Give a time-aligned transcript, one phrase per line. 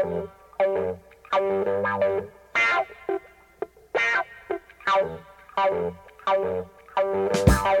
[0.00, 0.28] Thank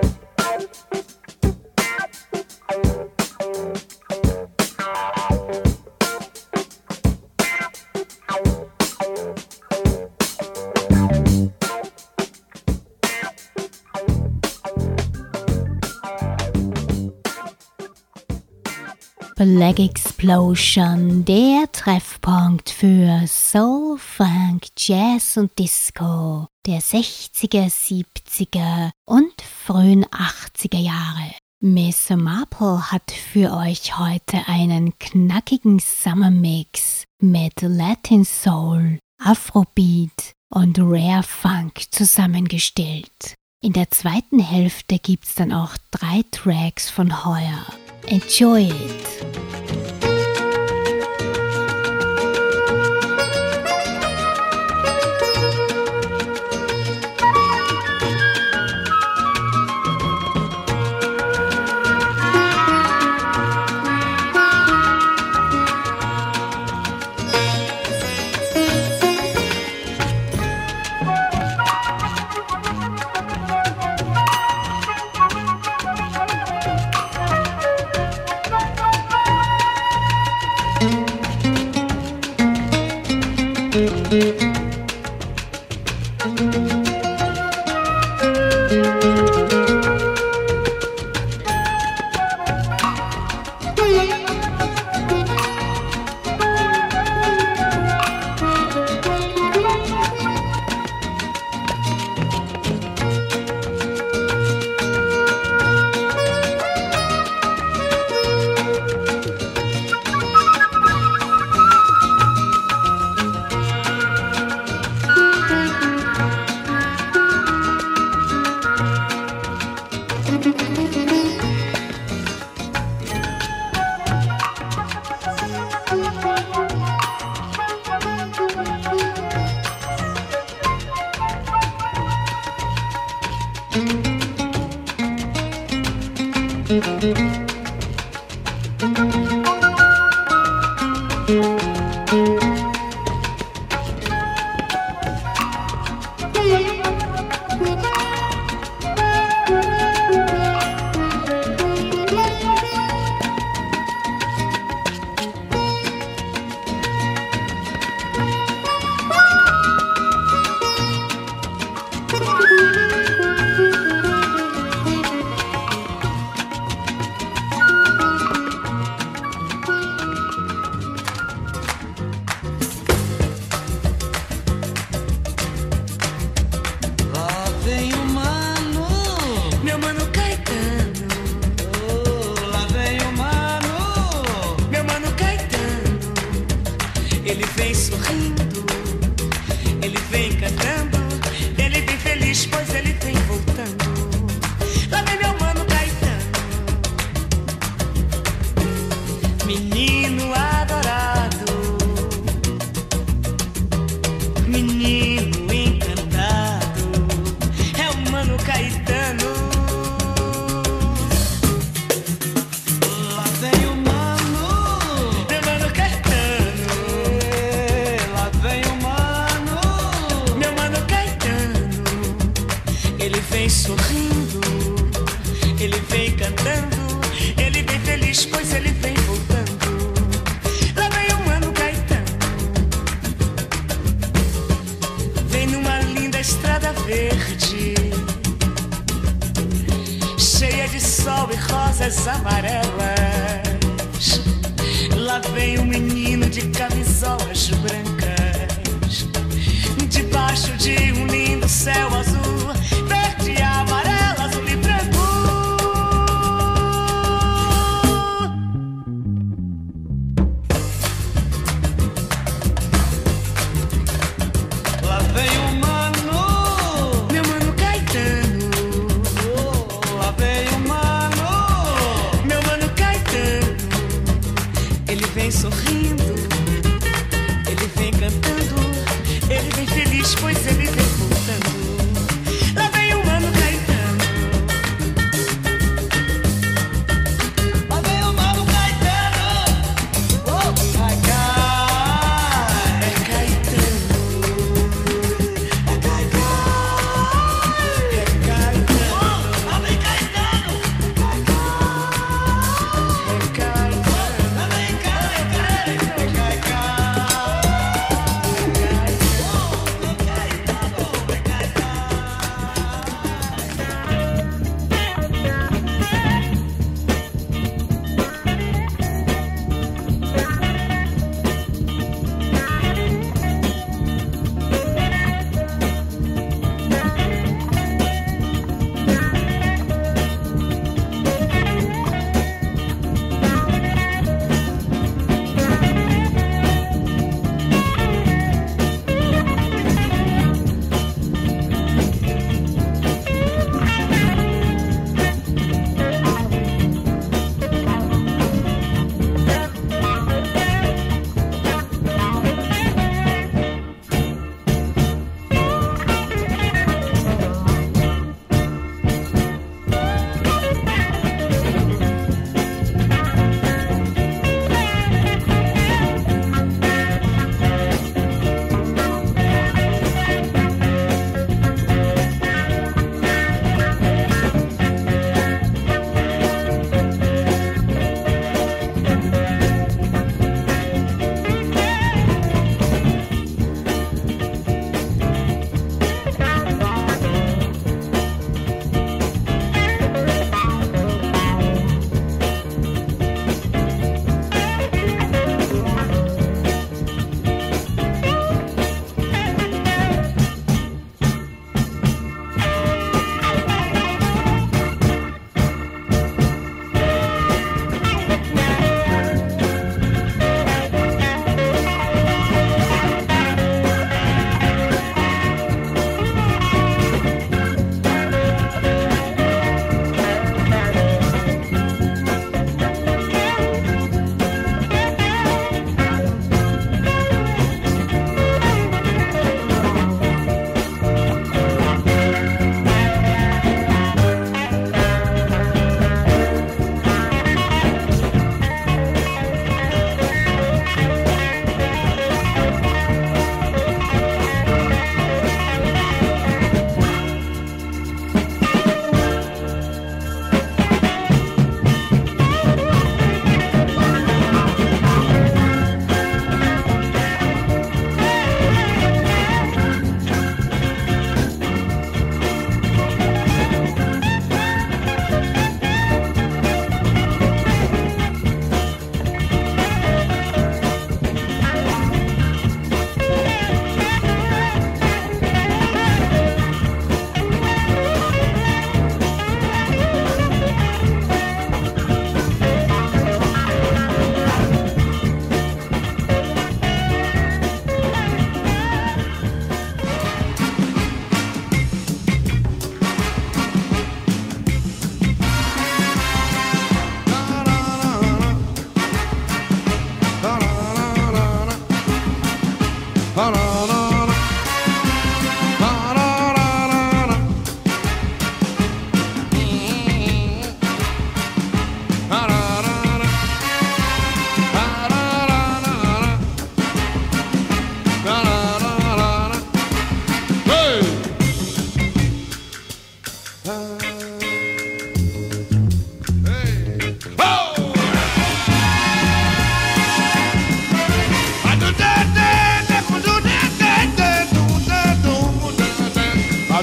[0.02, 0.17] you.
[19.58, 30.04] Black Explosion, der Treffpunkt für Soul, Funk, Jazz und Disco der 60er, 70er und frühen
[30.04, 31.34] 80er Jahre.
[31.60, 40.78] Miss Marple hat für euch heute einen knackigen Summer Mix mit Latin Soul, Afrobeat und
[40.78, 43.34] Rare Funk zusammengestellt.
[43.60, 47.66] In der zweiten Hälfte gibt's dann auch drei Tracks von heuer.
[48.06, 49.87] Enjoy it!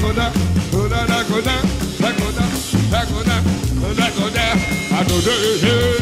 [0.00, 0.32] Ragoda,
[0.72, 1.52] goda, ragoda,
[2.00, 2.44] ragoda,
[2.90, 3.42] ragoda,
[3.98, 4.46] ragoda,
[4.90, 5.30] ragoda.
[5.72, 5.99] ó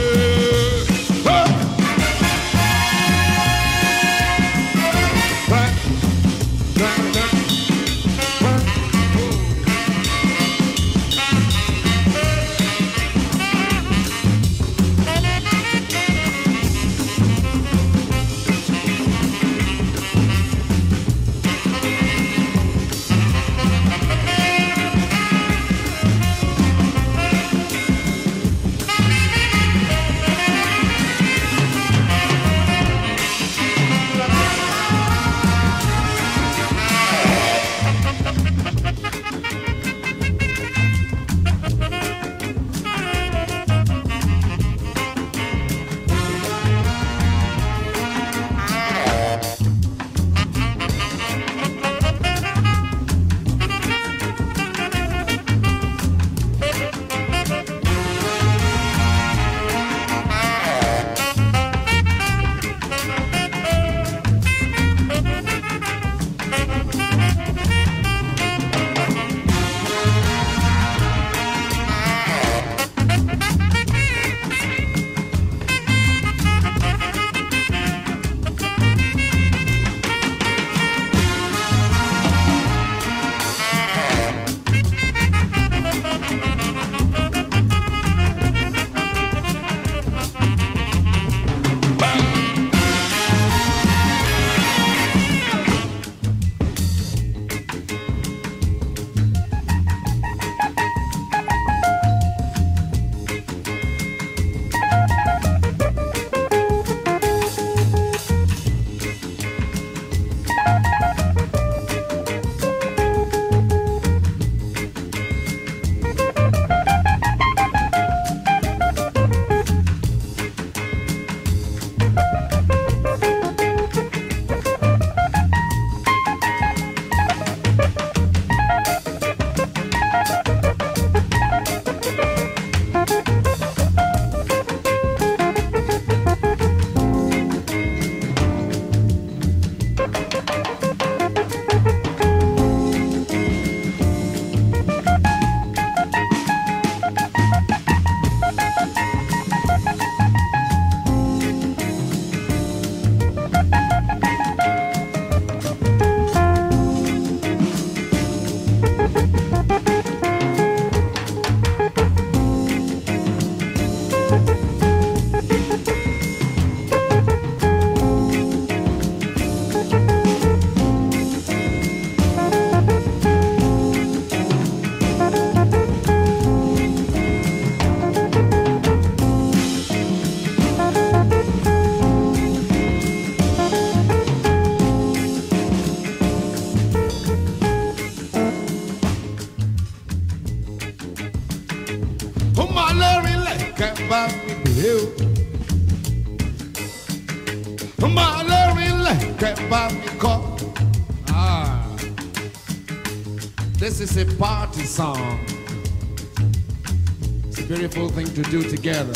[208.39, 209.13] to do together.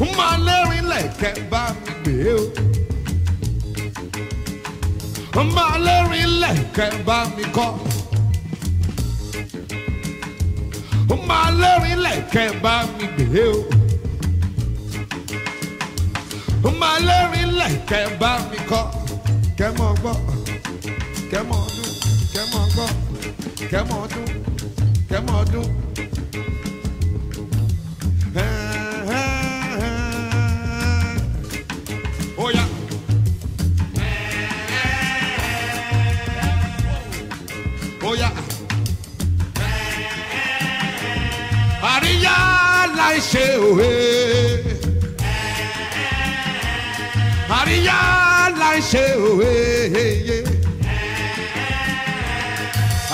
[0.00, 2.40] Ó máa lẹ́rìn lẹ̀kẹ́ bá mi gbé o.
[5.40, 7.68] Ó máa lẹ́rìn lẹ̀kẹ́ bá mi kọ́.
[11.14, 13.58] ó máa lẹ́rìn lẹ̀kẹ́ bá mi gbé o.
[16.68, 18.82] ó máa lẹ́rìn lẹ̀kẹ́ bá mi kọ́.
[19.58, 20.14] kẹ́ mọ̀ gbọ́
[21.30, 21.90] kẹ́ mọ̀ dún
[22.32, 22.86] kẹ́ mọ̀ gbọ́
[23.70, 24.28] kẹ́ mọ̀ dún
[25.10, 25.85] kẹ́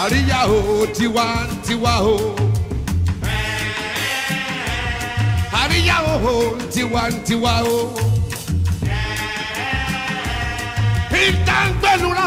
[0.02, 2.16] àríyá o tiwantiwa o.
[5.62, 5.96] àríyá
[6.30, 6.34] o
[6.72, 7.78] tiwantiwa o.
[11.24, 12.26] ìtàngbẹ́nura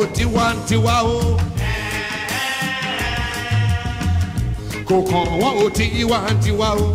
[0.00, 1.18] o tiwantiwa o.
[4.88, 6.86] kò kàn wọ́n o tiwantiwa o.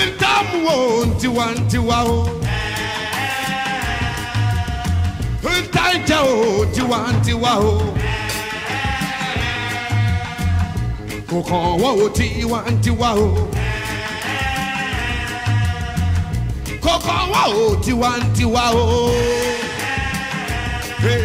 [0.00, 2.41] ìtàmù o tiwantiwa o.
[5.52, 5.60] o.
[5.60, 7.94] Ntaija o ntiwa ntiwa o.
[11.30, 13.28] Kò kàn o tiwa ntiwa o.
[16.84, 18.76] Kò kàn wọ́n o tiwa ntiwa o.
[21.02, 21.22] Hey,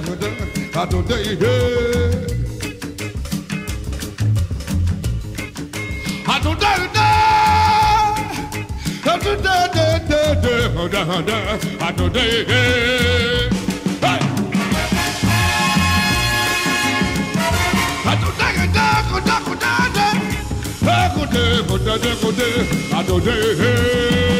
[0.00, 0.28] àtúndé,
[0.80, 1.52] àtúndé, àtúndé ìdá.
[6.34, 7.06] Àtúndé ìdá.
[9.12, 10.20] Àtúndé ìdá, ìdá,
[10.84, 11.36] ìdá, ìdá,
[11.88, 12.60] àtúndé ìdá.
[14.02, 14.20] Hey!
[18.10, 20.06] Àtúndé ìdá, kúndé, kúndé, ìdá.
[20.86, 22.48] Hey, kúndé, kúndé, kúndé, kúndé,
[22.98, 23.70] àtúndé ìdá.
[23.70, 24.39] Oh!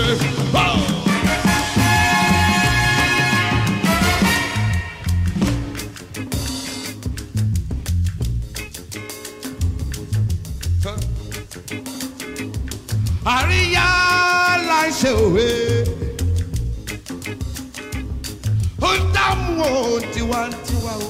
[15.01, 15.47] là ń ṣe òwe
[18.81, 21.09] ó ń dààmú o tiwantiwa o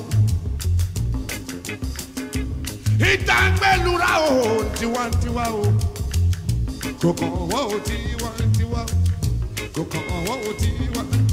[3.12, 5.63] ìtàgbẹ́lura o tiwantiwa o
[7.01, 8.88] kò kàn wọ́n o tiwantiwa o
[9.75, 11.31] kò kàn wọ́n o tiwantiwa o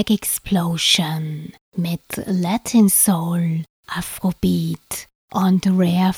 [0.00, 6.14] Black Explosion mit Latin Soul, Afrobeat und Rare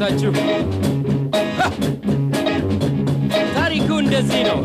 [0.00, 0.32] ሲል አጫውታችሁ
[3.56, 4.58] ታሪኩ እንደዚህ ነው።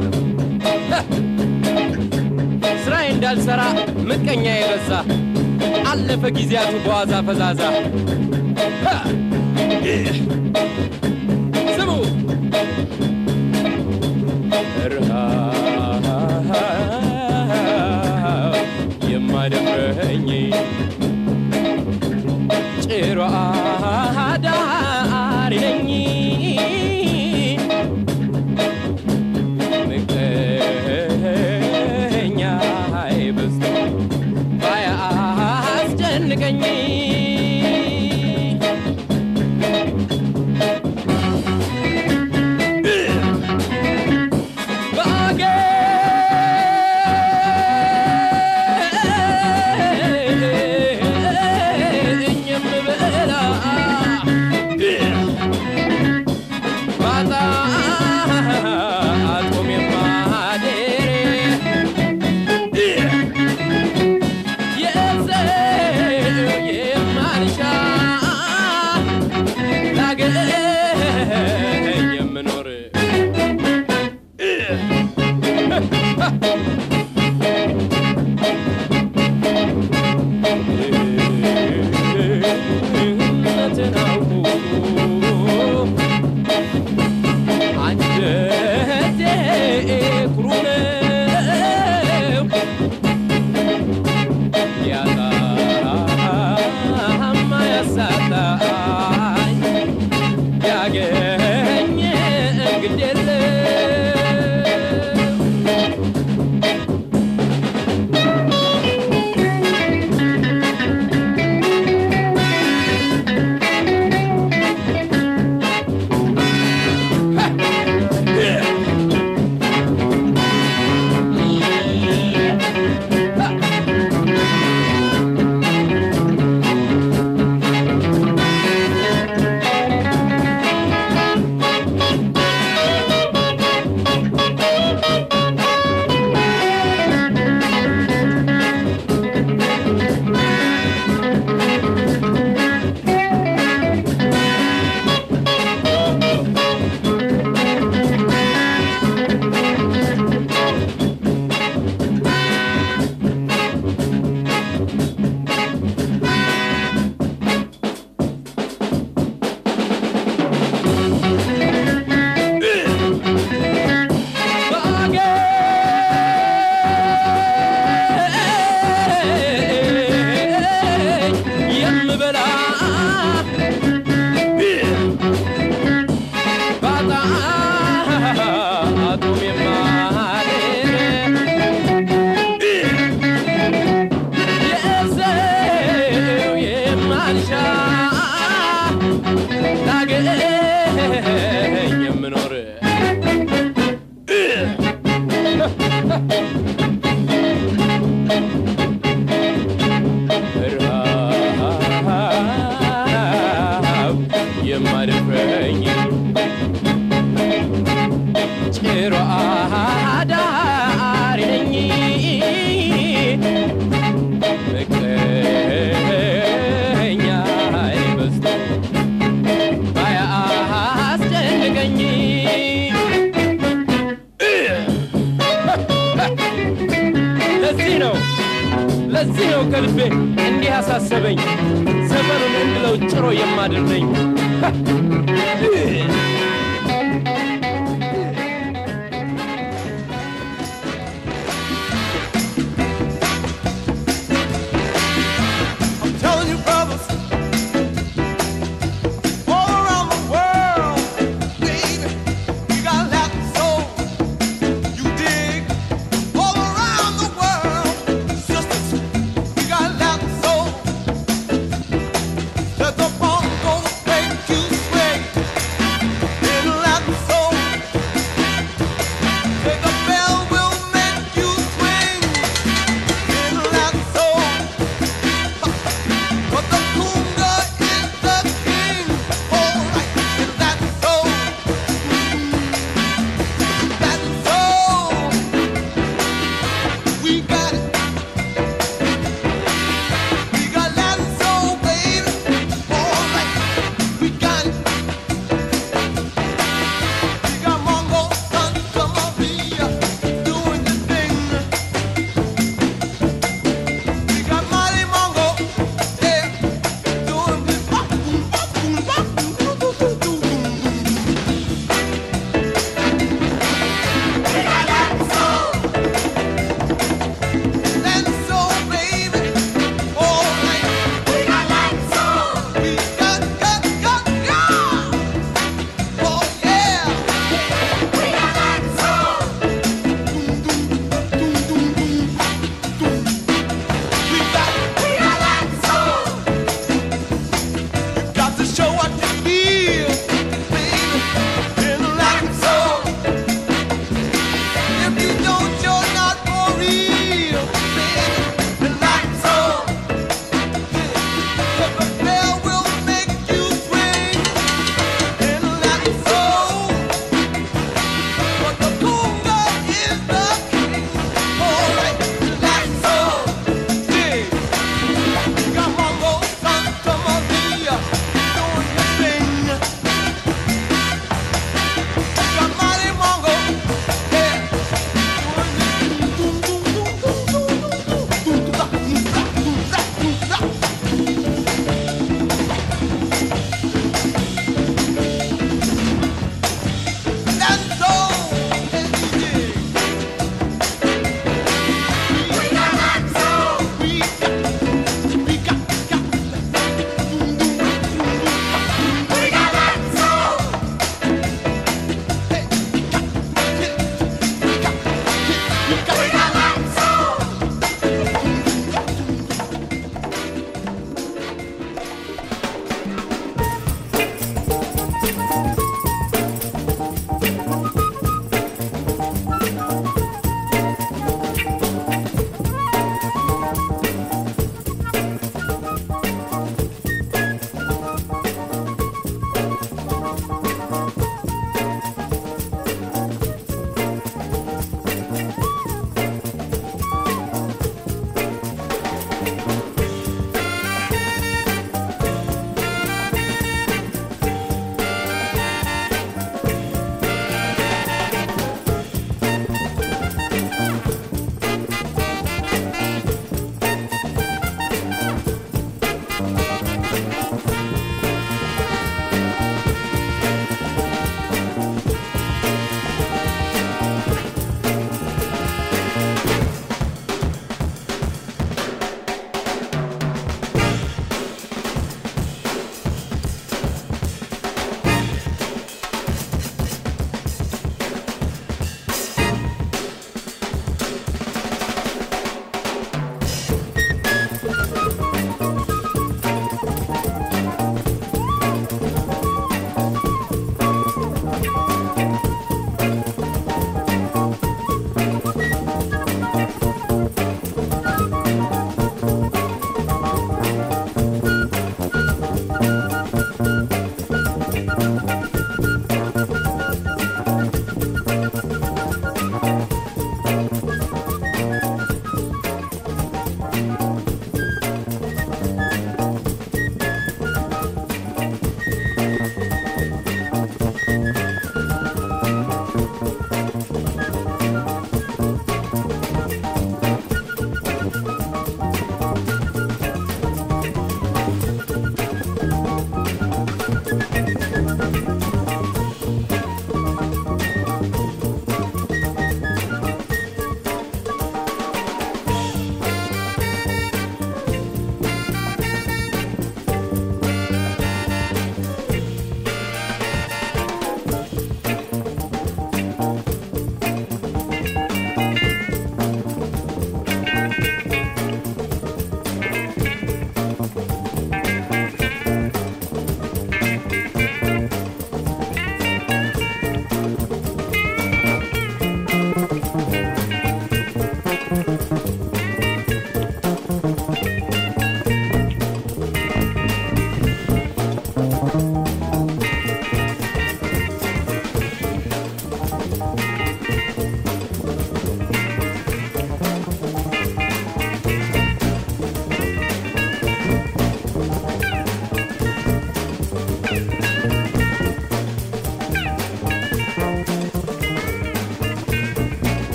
[2.84, 3.62] ስራዬ እንዳልሰራ
[4.10, 4.92] ምቀኛ የበዛ
[5.92, 7.62] አለፈ ጊዜያቱ በዋዛ ፈዛዛ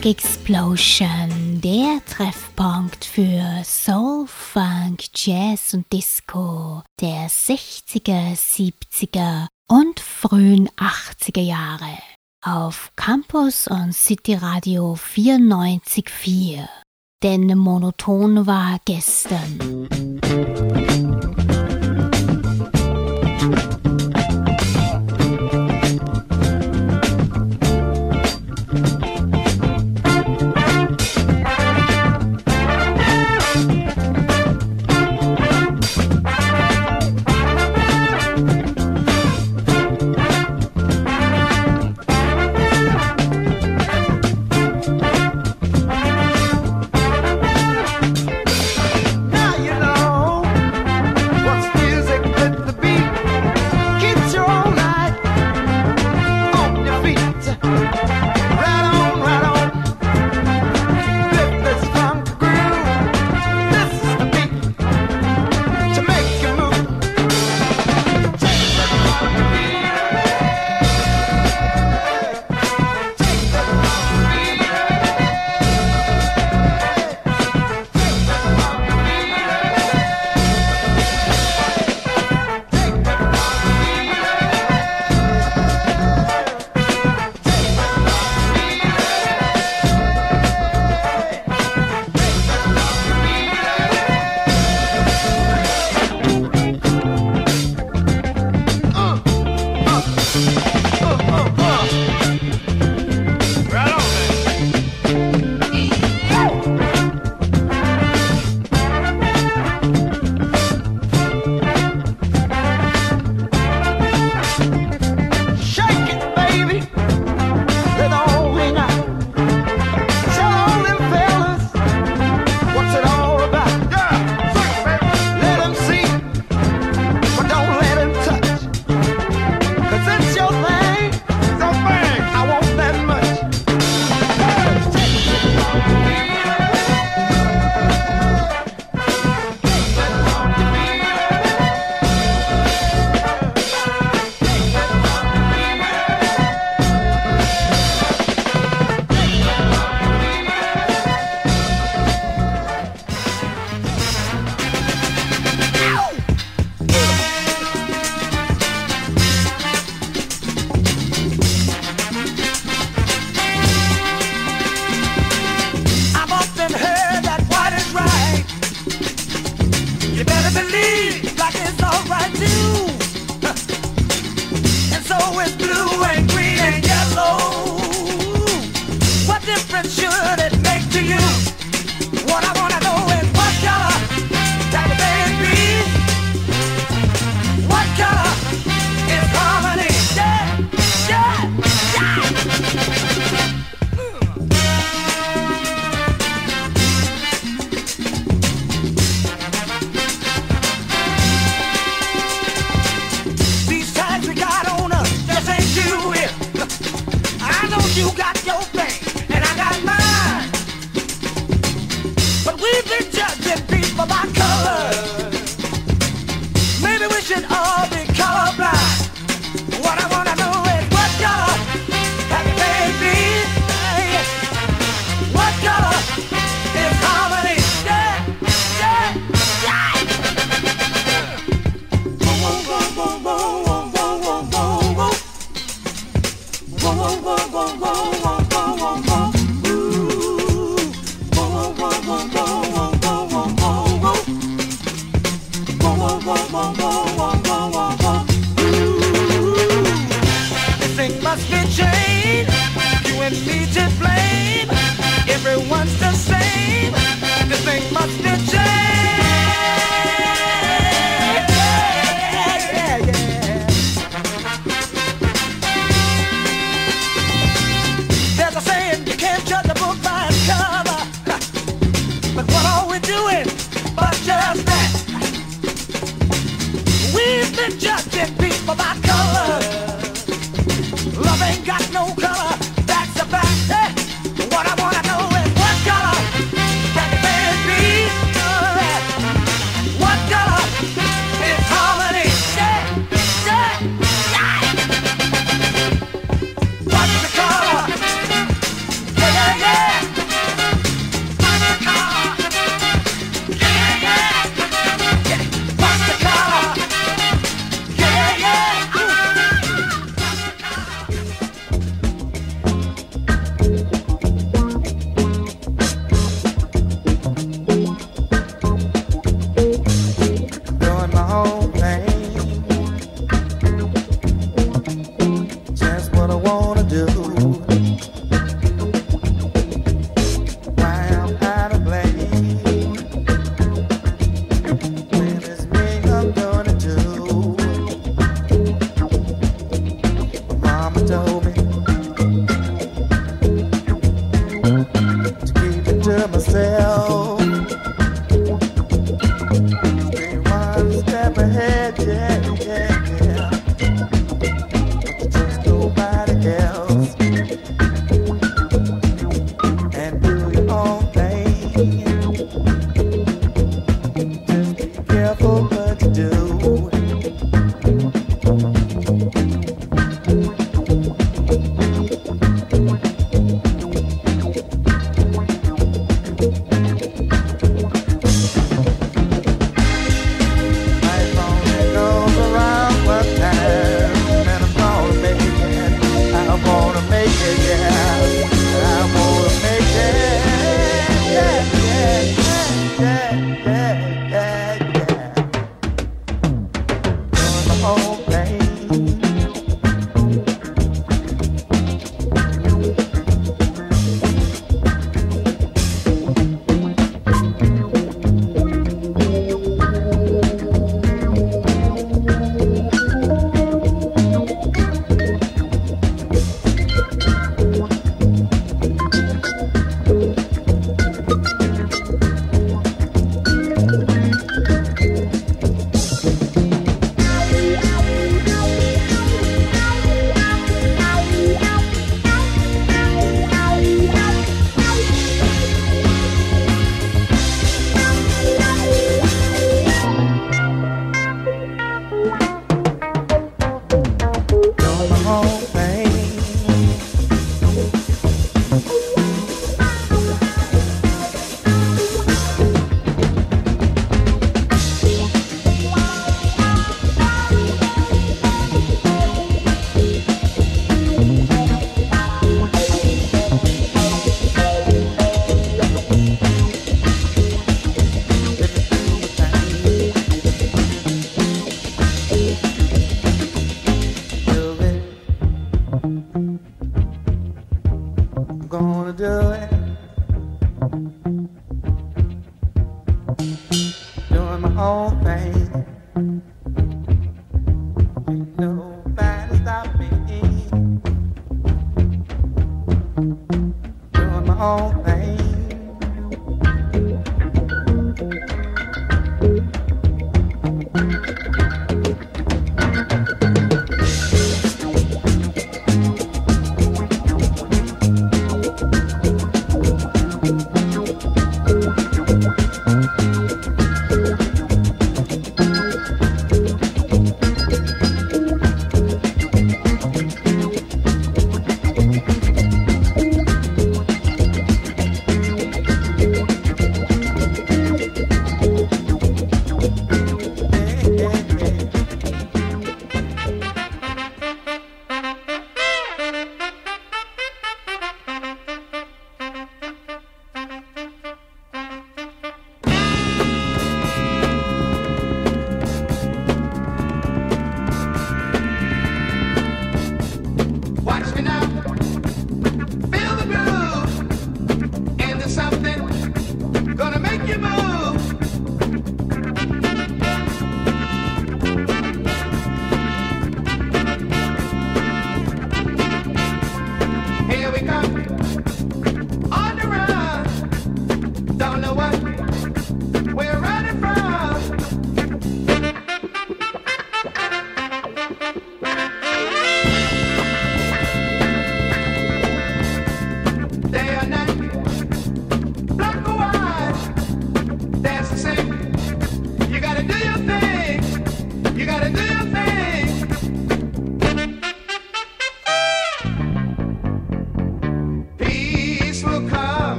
[0.00, 10.70] Black Explosion, der Treffpunkt für Soul, Funk, Jazz und Disco der 60er, 70er und frühen
[10.70, 11.98] 80er Jahre
[12.42, 16.66] auf Campus und City Radio 94.4.
[17.22, 20.09] Denn monoton war gestern.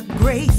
[0.00, 0.57] the grace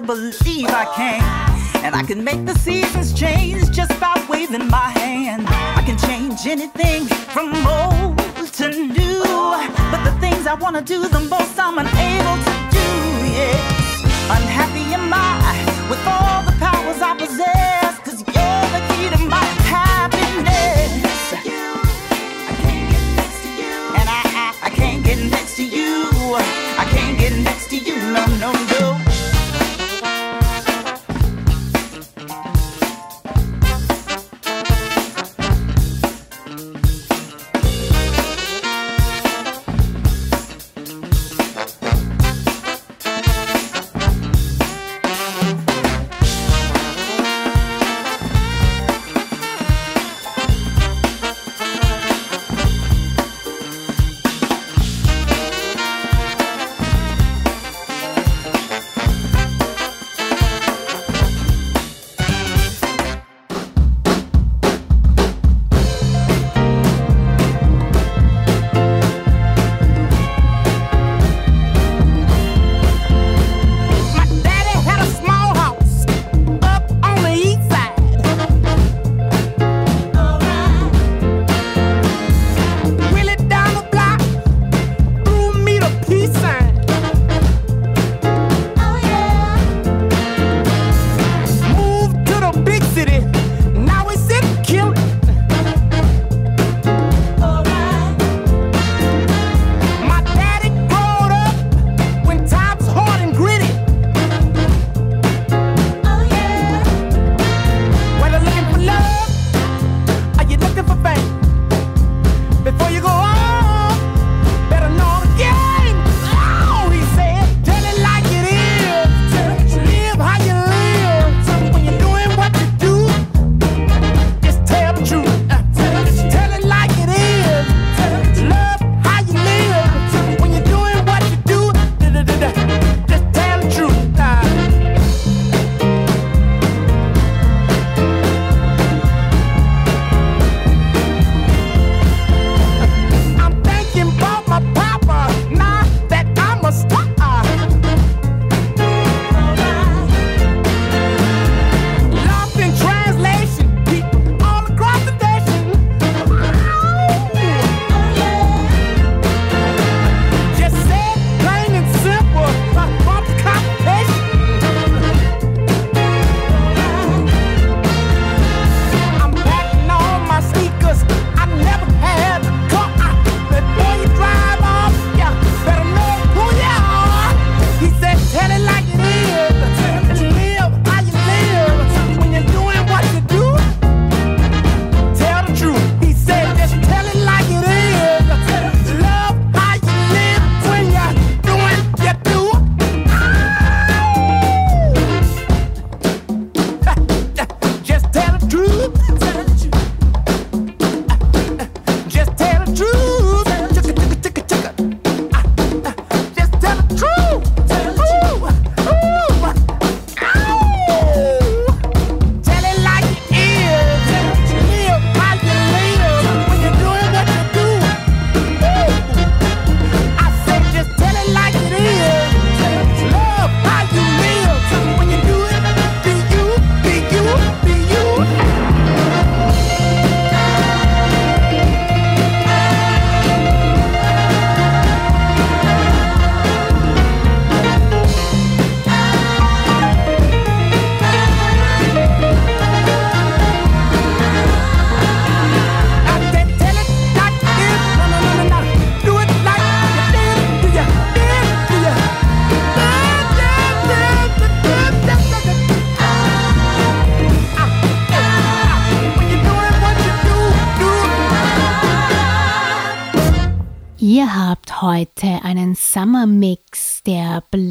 [0.00, 1.84] to believe I can.
[1.84, 5.46] And I can make the seasons change just by waving my hand.
[5.48, 8.18] I can change anything from old
[8.54, 9.20] to new.
[9.90, 11.39] But the things I wanna do the most.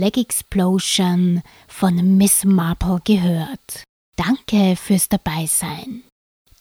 [0.10, 3.84] Black Explosion von Miss Marple gehört.
[4.16, 6.01] Danke fürs Dabeisein.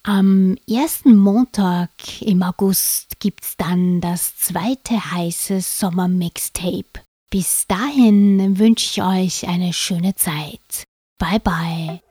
[0.03, 1.91] Am ersten Montag
[2.21, 7.04] im August gibt's dann das zweite heiße Sommer-Mixtape.
[7.29, 10.85] Bis dahin wünsche ich euch eine schöne Zeit.
[11.17, 12.01] Bye bye.